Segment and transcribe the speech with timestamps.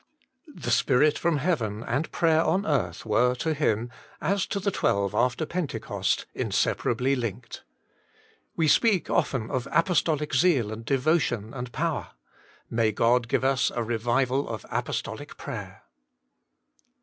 [0.55, 5.13] The Spirit from heaven and prayer on earth were to him, as to the twelve
[5.13, 7.61] after Pentecost, inseparably linked.
[8.55, 12.13] We speak often of apostolic zeal and devotion and power
[12.67, 15.83] may God give us a revival of apostolic prayer.